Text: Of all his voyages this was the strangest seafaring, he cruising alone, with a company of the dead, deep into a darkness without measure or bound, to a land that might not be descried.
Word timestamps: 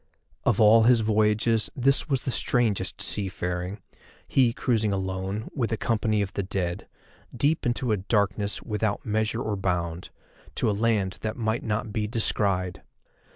Of 0.45 0.59
all 0.59 0.85
his 0.89 1.01
voyages 1.01 1.69
this 1.75 2.09
was 2.09 2.25
the 2.25 2.31
strangest 2.31 3.03
seafaring, 3.03 3.79
he 4.27 4.51
cruising 4.51 4.91
alone, 4.91 5.47
with 5.53 5.71
a 5.71 5.77
company 5.77 6.23
of 6.23 6.33
the 6.33 6.41
dead, 6.41 6.87
deep 7.37 7.67
into 7.67 7.91
a 7.91 7.97
darkness 7.97 8.63
without 8.63 9.05
measure 9.05 9.43
or 9.43 9.55
bound, 9.55 10.09
to 10.55 10.67
a 10.67 10.71
land 10.71 11.19
that 11.21 11.37
might 11.37 11.61
not 11.61 11.93
be 11.93 12.07
descried. 12.07 12.81